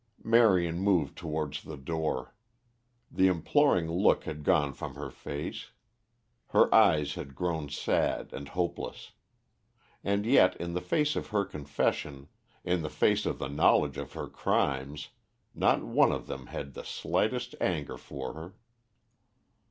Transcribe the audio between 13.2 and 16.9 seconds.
of the knowledge of her crimes, not one of them had the